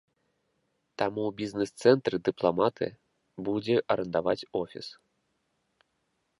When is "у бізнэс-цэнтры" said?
1.23-2.15